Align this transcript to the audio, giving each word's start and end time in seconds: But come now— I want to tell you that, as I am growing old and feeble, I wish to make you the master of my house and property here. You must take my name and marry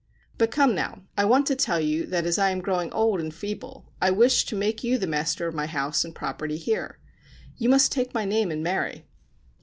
But 0.39 0.49
come 0.49 0.73
now— 0.73 1.03
I 1.15 1.25
want 1.25 1.45
to 1.45 1.55
tell 1.55 1.79
you 1.79 2.07
that, 2.07 2.25
as 2.25 2.39
I 2.39 2.49
am 2.49 2.59
growing 2.61 2.91
old 2.91 3.19
and 3.19 3.31
feeble, 3.31 3.93
I 4.01 4.09
wish 4.09 4.45
to 4.45 4.55
make 4.55 4.83
you 4.83 4.97
the 4.97 5.05
master 5.05 5.45
of 5.47 5.53
my 5.53 5.67
house 5.67 6.03
and 6.03 6.15
property 6.15 6.57
here. 6.57 6.97
You 7.57 7.69
must 7.69 7.91
take 7.91 8.11
my 8.11 8.25
name 8.25 8.49
and 8.49 8.63
marry 8.63 9.05